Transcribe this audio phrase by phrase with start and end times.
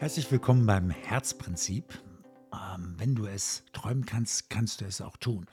[0.00, 1.92] Herzlich willkommen beim Herzprinzip.
[2.54, 5.44] Ähm, wenn du es träumen kannst, kannst du es auch tun.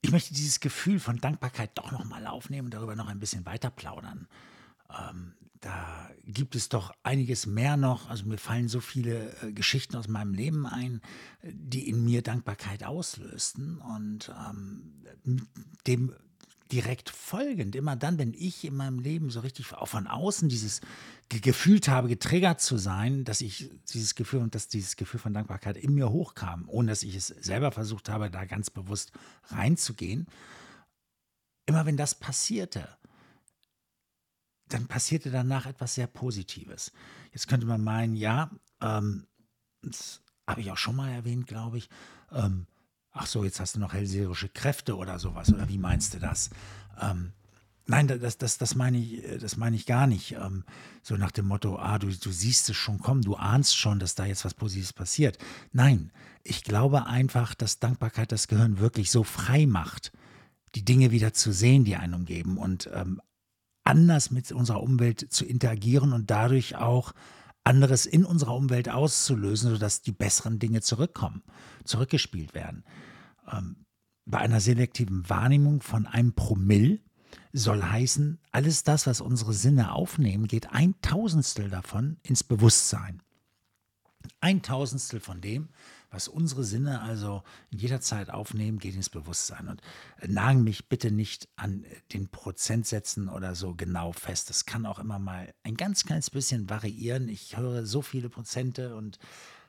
[0.00, 3.70] Ich möchte dieses Gefühl von Dankbarkeit doch nochmal aufnehmen und darüber noch ein bisschen weiter
[3.70, 4.26] plaudern.
[4.90, 8.10] Ähm, da gibt es doch einiges mehr noch.
[8.10, 11.00] Also mir fallen so viele äh, Geschichten aus meinem Leben ein,
[11.44, 13.78] die in mir Dankbarkeit auslösten.
[13.78, 15.04] Und ähm,
[15.86, 16.12] dem
[16.72, 20.80] direkt folgend, immer dann, wenn ich in meinem Leben so richtig auch von außen dieses
[21.28, 25.76] gefühlt habe, getriggert zu sein, dass ich dieses Gefühl und dass dieses Gefühl von Dankbarkeit
[25.76, 29.12] in mir hochkam, ohne dass ich es selber versucht habe, da ganz bewusst
[29.48, 30.26] reinzugehen.
[31.66, 32.88] Immer wenn das passierte,
[34.68, 36.92] dann passierte danach etwas sehr Positives.
[37.32, 39.26] Jetzt könnte man meinen, ja, ähm,
[39.82, 41.88] das habe ich auch schon mal erwähnt, glaube ich,
[42.30, 42.66] ähm,
[43.16, 46.50] ach so, jetzt hast du noch hellseherische Kräfte oder sowas, oder wie meinst du das?
[47.00, 47.32] Ähm,
[47.86, 50.32] nein, das, das, das, meine ich, das meine ich gar nicht.
[50.32, 50.64] Ähm,
[51.02, 54.14] so nach dem Motto, ah, du, du siehst es schon kommen, du ahnst schon, dass
[54.14, 55.38] da jetzt was Positives passiert.
[55.72, 60.12] Nein, ich glaube einfach, dass Dankbarkeit das Gehirn wirklich so frei macht,
[60.74, 63.20] die Dinge wieder zu sehen, die einen umgeben und ähm,
[63.84, 67.12] anders mit unserer Umwelt zu interagieren und dadurch auch
[67.66, 71.42] anderes in unserer Umwelt auszulösen, sodass die besseren Dinge zurückkommen,
[71.84, 72.84] zurückgespielt werden.
[73.50, 73.84] Ähm,
[74.24, 77.00] bei einer selektiven Wahrnehmung von einem Promille
[77.52, 83.22] soll heißen, alles das, was unsere Sinne aufnehmen, geht ein Tausendstel davon ins Bewusstsein.
[84.40, 85.68] Ein Tausendstel von dem,
[86.10, 89.68] was unsere Sinne also in jeder Zeit aufnehmen, geht ins Bewusstsein.
[89.68, 89.80] Und
[90.20, 94.50] äh, nagen mich bitte nicht an äh, den Prozentsätzen oder so genau fest.
[94.50, 97.28] Das kann auch immer mal ein ganz kleines bisschen variieren.
[97.28, 99.18] Ich höre so viele Prozente und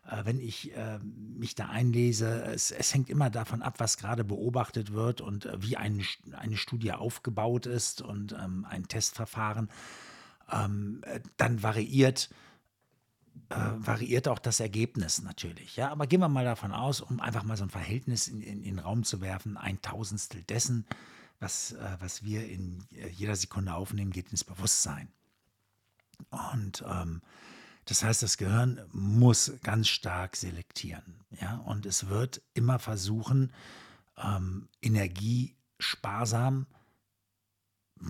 [0.10, 4.24] äh, wenn ich äh, mich da einlese, es, es, hängt immer davon ab, was gerade
[4.24, 9.70] beobachtet wird und äh, wie ein, eine Studie aufgebaut ist und ähm, ein Testverfahren.
[10.52, 12.30] Ähm, äh, dann variiert
[13.50, 15.76] äh, variiert auch das Ergebnis natürlich.
[15.76, 18.64] Ja, aber gehen wir mal davon aus, um einfach mal so ein Verhältnis in, in,
[18.64, 20.86] in den Raum zu werfen, ein Tausendstel dessen,
[21.40, 25.10] was, äh, was wir in äh, jeder Sekunde aufnehmen, geht ins Bewusstsein.
[26.30, 27.22] Und ähm,
[27.86, 31.24] das heißt, das Gehirn muss ganz stark selektieren.
[31.40, 31.58] Ja?
[31.58, 33.54] Und es wird immer versuchen,
[34.18, 36.68] ähm, energiesparsam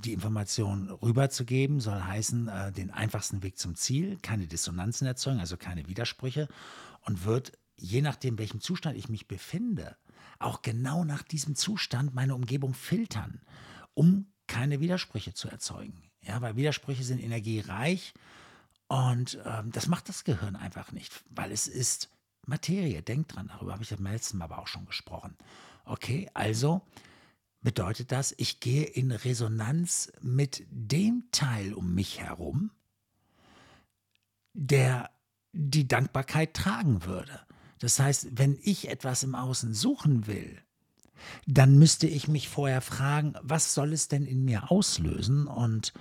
[0.03, 5.57] die Information rüberzugeben, soll heißen, äh, den einfachsten Weg zum Ziel, keine Dissonanzen erzeugen, also
[5.57, 6.47] keine Widersprüche
[7.01, 9.95] und wird, je nachdem, welchem Zustand ich mich befinde,
[10.39, 13.41] auch genau nach diesem Zustand meine Umgebung filtern,
[13.93, 16.03] um keine Widersprüche zu erzeugen.
[16.21, 18.13] Ja, weil Widersprüche sind energiereich
[18.87, 22.09] und ähm, das macht das Gehirn einfach nicht, weil es ist
[22.45, 23.01] Materie.
[23.01, 25.35] Denkt dran, darüber habe ich beim letzten Mal aber auch schon gesprochen.
[25.85, 26.81] Okay, also
[27.61, 32.71] bedeutet das, ich gehe in Resonanz mit dem Teil um mich herum,
[34.53, 35.09] der
[35.53, 37.41] die Dankbarkeit tragen würde.
[37.79, 40.61] Das heißt, wenn ich etwas im Außen suchen will,
[41.45, 45.93] dann müsste ich mich vorher fragen, was soll es denn in mir auslösen und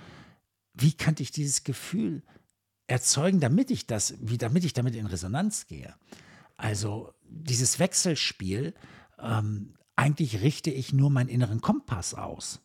[0.73, 2.23] wie könnte ich dieses Gefühl
[2.85, 5.95] erzeugen, damit ich das, wie damit ich damit in Resonanz gehe.
[6.55, 8.73] Also dieses Wechselspiel
[9.19, 12.61] ähm, eigentlich richte ich nur meinen inneren Kompass aus.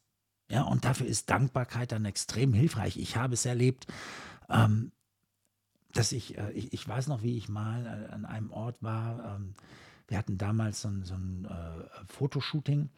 [0.48, 2.98] Ja, und dafür ist Dankbarkeit dann extrem hilfreich.
[2.98, 3.86] Ich habe es erlebt,
[4.50, 4.92] ähm,
[5.92, 9.36] dass ich, äh, ich, ich, weiß noch, wie ich mal äh, an einem Ort war.
[9.36, 9.54] Ähm,
[10.08, 12.90] wir hatten damals so ein, so ein äh, Fotoshooting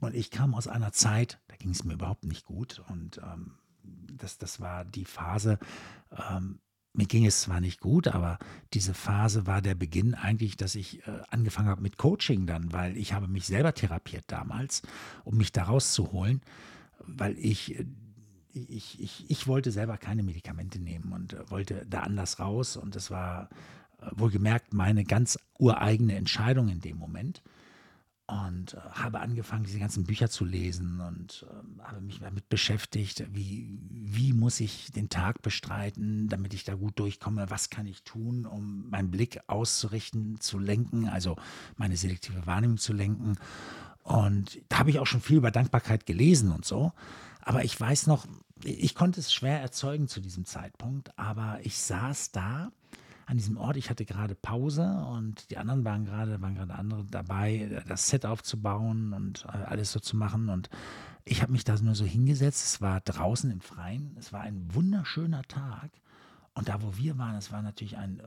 [0.00, 3.54] und ich kam aus einer Zeit, da ging es mir überhaupt nicht gut und ähm,
[3.82, 5.58] das, das war die Phase,
[6.10, 6.60] ähm,
[6.94, 8.38] mir ging es zwar nicht gut, aber
[8.72, 12.96] diese Phase war der Beginn eigentlich, dass ich äh, angefangen habe mit Coaching dann, weil
[12.96, 14.82] ich habe mich selber therapiert damals,
[15.24, 16.40] um mich da rauszuholen,
[17.00, 17.84] weil ich, äh,
[18.52, 22.76] ich, ich, ich wollte selber keine Medikamente nehmen und äh, wollte da anders raus.
[22.76, 23.48] Und das war
[24.12, 27.42] wohlgemerkt meine ganz ureigene Entscheidung in dem Moment
[28.34, 33.24] und äh, habe angefangen, diese ganzen Bücher zu lesen und äh, habe mich damit beschäftigt,
[33.32, 38.02] wie, wie muss ich den Tag bestreiten, damit ich da gut durchkomme, was kann ich
[38.02, 41.36] tun, um meinen Blick auszurichten, zu lenken, also
[41.76, 43.36] meine selektive Wahrnehmung zu lenken.
[44.02, 46.92] Und da habe ich auch schon viel über Dankbarkeit gelesen und so.
[47.40, 48.26] Aber ich weiß noch,
[48.64, 52.72] ich konnte es schwer erzeugen zu diesem Zeitpunkt, aber ich saß da
[53.26, 53.76] an diesem Ort.
[53.76, 58.26] Ich hatte gerade Pause und die anderen waren gerade, waren gerade andere dabei, das Set
[58.26, 60.48] aufzubauen und äh, alles so zu machen.
[60.48, 60.68] Und
[61.24, 62.64] ich habe mich da nur so hingesetzt.
[62.64, 64.16] Es war draußen im Freien.
[64.18, 65.90] Es war ein wunderschöner Tag.
[66.54, 68.22] Und da, wo wir waren, es war natürlich ein,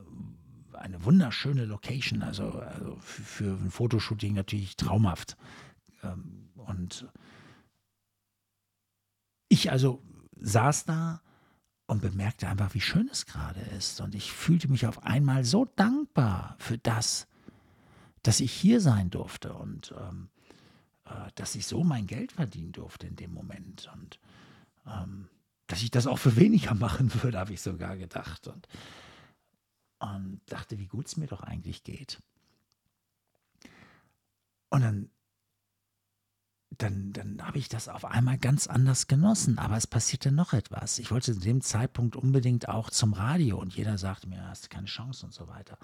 [0.73, 2.23] eine wunderschöne Location.
[2.23, 5.38] Also, also für ein Fotoshooting natürlich traumhaft.
[6.03, 7.07] Ähm, und
[9.49, 10.01] ich also
[10.39, 11.21] saß da
[11.87, 14.01] und bemerkte einfach, wie schön es gerade ist.
[14.01, 17.27] Und ich fühlte mich auf einmal so dankbar für das,
[18.23, 20.29] dass ich hier sein durfte und ähm,
[21.05, 23.89] äh, dass ich so mein Geld verdienen durfte in dem Moment.
[23.93, 24.19] Und
[24.85, 25.29] ähm,
[25.67, 28.47] dass ich das auch für weniger machen würde, habe ich sogar gedacht.
[28.47, 28.67] Und,
[29.99, 32.21] und dachte, wie gut es mir doch eigentlich geht.
[34.69, 35.09] Und dann
[36.77, 39.57] dann, dann habe ich das auf einmal ganz anders genossen.
[39.57, 41.00] Aber es passierte noch etwas.
[41.00, 44.69] Ich wollte zu dem Zeitpunkt unbedingt auch zum Radio und jeder sagte mir, hast du
[44.69, 45.77] keine Chance und so weiter.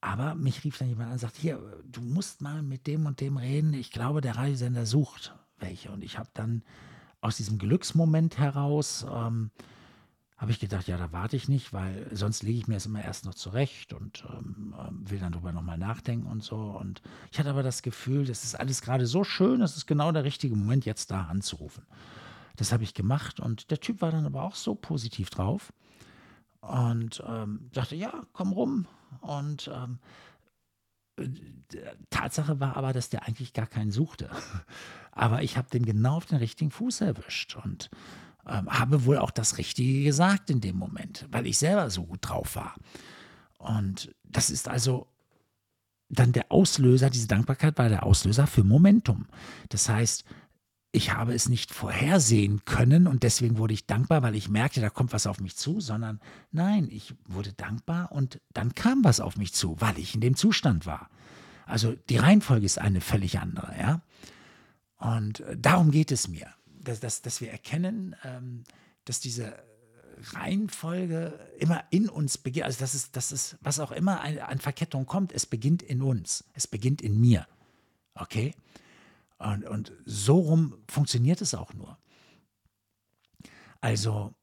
[0.00, 3.20] Aber mich rief dann jemand an und sagte, hier, du musst mal mit dem und
[3.20, 3.74] dem reden.
[3.74, 5.90] Ich glaube, der Radiosender sucht welche.
[5.90, 6.62] Und ich habe dann
[7.20, 9.50] aus diesem Glücksmoment heraus ähm,
[10.40, 13.04] habe ich gedacht, ja, da warte ich nicht, weil sonst lege ich mir das immer
[13.04, 16.56] erst noch zurecht und ähm, ähm will dann darüber nochmal nachdenken und so.
[16.56, 20.12] Und ich hatte aber das Gefühl, das ist alles gerade so schön, das ist genau
[20.12, 21.84] der richtige Moment, jetzt da anzurufen.
[22.56, 25.74] Das habe ich gemacht und der Typ war dann aber auch so positiv drauf
[26.62, 28.86] und ähm, sagte, ja, komm rum.
[29.20, 29.98] Und ähm,
[32.08, 34.30] Tatsache war aber, dass der eigentlich gar keinen suchte.
[35.12, 37.90] Aber ich habe den genau auf den richtigen Fuß erwischt und
[38.46, 42.20] ähm, habe wohl auch das Richtige gesagt in dem Moment, weil ich selber so gut
[42.22, 42.74] drauf war.
[43.58, 45.06] Und das ist also
[46.08, 49.26] dann der Auslöser, diese Dankbarkeit war der Auslöser für Momentum.
[49.68, 50.24] Das heißt,
[50.92, 54.90] ich habe es nicht vorhersehen können und deswegen wurde ich dankbar, weil ich merkte, da
[54.90, 56.20] kommt was auf mich zu, sondern
[56.50, 60.34] nein, ich wurde dankbar und dann kam was auf mich zu, weil ich in dem
[60.34, 61.08] Zustand war.
[61.66, 64.00] Also die Reihenfolge ist eine völlig andere, ja.
[64.96, 66.48] Und äh, darum geht es mir
[66.84, 68.64] dass, dass, dass wir erkennen, ähm,
[69.04, 69.62] dass diese
[70.34, 72.66] Reihenfolge immer in uns beginnt.
[72.66, 76.44] Also das ist, das ist, was auch immer an Verkettung kommt, es beginnt in uns.
[76.54, 77.46] Es beginnt in mir.
[78.14, 78.54] Okay?
[79.38, 81.96] Und, und so rum funktioniert es auch nur.
[83.80, 84.34] Also,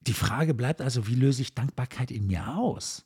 [0.00, 3.04] die Frage bleibt also, wie löse ich Dankbarkeit in mir aus?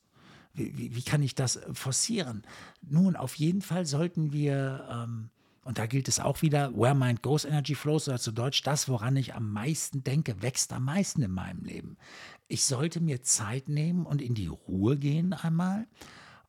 [0.53, 2.43] Wie, wie, wie kann ich das forcieren?
[2.83, 5.31] Nun, auf jeden Fall sollten wir ähm,
[5.69, 8.89] und da gilt es auch wieder, where mind goes, energy flows, oder zu Deutsch, das,
[8.89, 11.99] woran ich am meisten denke, wächst am meisten in meinem Leben.
[12.47, 15.87] Ich sollte mir Zeit nehmen und in die Ruhe gehen einmal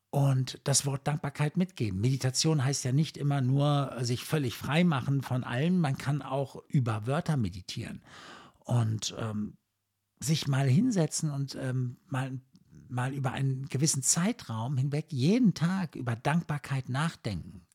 [0.10, 2.00] und das Wort Dankbarkeit mitgeben.
[2.00, 6.63] Meditation heißt ja nicht immer nur sich völlig frei machen von allem, man kann auch
[6.69, 8.01] über Wörter meditieren
[8.60, 9.57] und ähm,
[10.21, 12.39] sich mal hinsetzen und ähm, mal,
[12.88, 17.66] mal über einen gewissen Zeitraum hinweg jeden Tag über Dankbarkeit nachdenken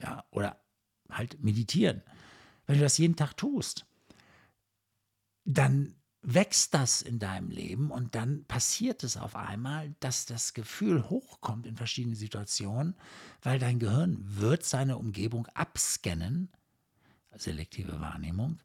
[0.00, 0.60] ja, oder
[1.10, 2.02] halt meditieren.
[2.66, 3.86] Wenn du das jeden Tag tust,
[5.44, 11.08] dann wächst das in deinem Leben und dann passiert es auf einmal, dass das Gefühl
[11.10, 12.96] hochkommt in verschiedenen Situationen,
[13.42, 16.48] weil dein Gehirn wird seine Umgebung abscannen,
[17.36, 18.58] selektive Wahrnehmung,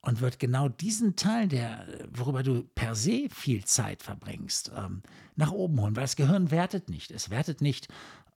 [0.00, 5.02] und wird genau diesen Teil, der, worüber du per se viel Zeit verbringst, ähm,
[5.34, 7.10] nach oben holen, weil das Gehirn wertet nicht.
[7.10, 7.88] Es wertet nicht,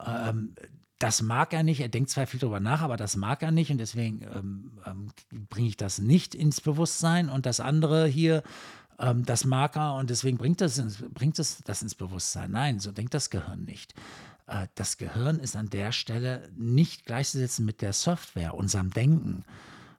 [0.04, 0.54] ähm,
[1.00, 1.80] das mag er nicht.
[1.80, 5.46] Er denkt zwar viel darüber nach, aber das mag er nicht und deswegen ähm, ähm,
[5.48, 7.30] bringe ich das nicht ins Bewusstsein.
[7.30, 8.42] Und das andere hier,
[8.98, 10.80] ähm, das mag er und deswegen bringt, das
[11.14, 12.50] bringt es das ins Bewusstsein.
[12.50, 13.94] Nein, so denkt das Gehirn nicht.
[14.46, 19.44] Äh, das Gehirn ist an der Stelle nicht gleichzusetzen mit der Software, unserem Denken.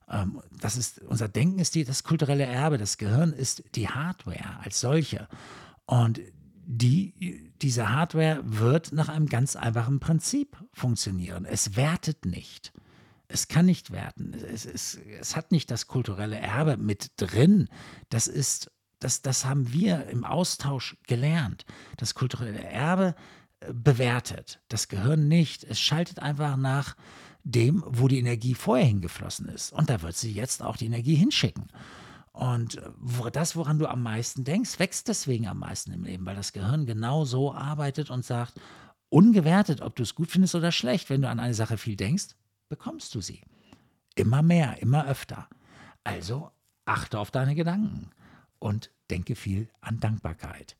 [0.07, 2.77] Ähm, das ist, unser Denken ist die, das kulturelle Erbe.
[2.77, 5.27] Das Gehirn ist die Hardware als solche.
[5.87, 6.21] Und
[6.73, 11.43] die, diese Hardware wird nach einem ganz einfachen Prinzip funktionieren.
[11.43, 12.71] Es wertet nicht.
[13.27, 14.33] Es kann nicht werten.
[14.33, 17.67] Es, es, es hat nicht das kulturelle Erbe mit drin.
[18.09, 21.65] Das ist, das, das haben wir im Austausch gelernt.
[21.97, 23.15] Das kulturelle Erbe
[23.59, 24.61] äh, bewertet.
[24.69, 25.65] Das Gehirn nicht.
[25.65, 26.95] Es schaltet einfach nach
[27.43, 29.73] dem, wo die Energie vorher hingeflossen ist.
[29.73, 31.67] Und da wird sie jetzt auch die Energie hinschicken.
[32.31, 36.35] Und äh, das, woran du am meisten denkst, wächst deswegen am meisten im Leben, weil
[36.35, 38.59] das Gehirn genau so arbeitet und sagt,
[39.09, 42.35] ungewertet, ob du es gut findest oder schlecht, wenn du an eine Sache viel denkst,
[42.69, 43.41] bekommst du sie.
[44.15, 45.47] Immer mehr, immer öfter.
[46.03, 46.51] Also
[46.85, 48.09] achte auf deine Gedanken
[48.59, 50.77] und denke viel an Dankbarkeit.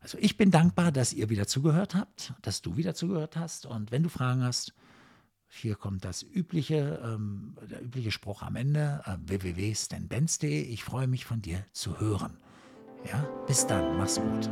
[0.00, 3.66] Also ich bin dankbar, dass ihr wieder zugehört habt, dass du wieder zugehört hast.
[3.66, 4.72] Und wenn du Fragen hast,
[5.56, 10.62] hier kommt das übliche, ähm, der übliche Spruch am Ende, äh, www.stanbenz.de.
[10.62, 12.36] Ich freue mich von dir zu hören.
[13.10, 14.50] Ja, bis dann, mach's gut.